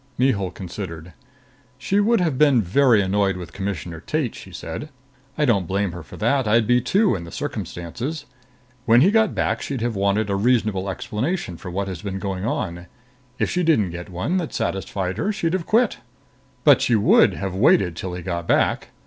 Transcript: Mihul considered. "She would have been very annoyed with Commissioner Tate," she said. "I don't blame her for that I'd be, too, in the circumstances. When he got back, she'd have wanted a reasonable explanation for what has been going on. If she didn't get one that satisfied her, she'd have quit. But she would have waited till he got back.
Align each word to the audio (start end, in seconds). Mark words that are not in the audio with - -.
Mihul 0.17 0.49
considered. 0.49 1.13
"She 1.77 1.99
would 1.99 2.21
have 2.21 2.39
been 2.39 2.59
very 2.59 3.01
annoyed 3.03 3.37
with 3.37 3.53
Commissioner 3.53 3.99
Tate," 3.99 4.33
she 4.33 4.51
said. 4.51 4.89
"I 5.37 5.45
don't 5.45 5.67
blame 5.67 5.91
her 5.91 6.01
for 6.01 6.17
that 6.17 6.47
I'd 6.47 6.65
be, 6.65 6.81
too, 6.81 7.13
in 7.13 7.23
the 7.23 7.31
circumstances. 7.31 8.25
When 8.87 9.01
he 9.01 9.11
got 9.11 9.35
back, 9.35 9.61
she'd 9.61 9.81
have 9.81 9.95
wanted 9.95 10.31
a 10.31 10.35
reasonable 10.35 10.89
explanation 10.89 11.55
for 11.55 11.69
what 11.69 11.87
has 11.87 12.01
been 12.01 12.17
going 12.17 12.45
on. 12.45 12.87
If 13.37 13.51
she 13.51 13.61
didn't 13.61 13.91
get 13.91 14.09
one 14.09 14.37
that 14.37 14.55
satisfied 14.55 15.17
her, 15.19 15.31
she'd 15.31 15.53
have 15.53 15.67
quit. 15.67 15.99
But 16.63 16.81
she 16.81 16.95
would 16.95 17.35
have 17.35 17.53
waited 17.53 17.95
till 17.95 18.15
he 18.15 18.23
got 18.23 18.47
back. 18.47 18.87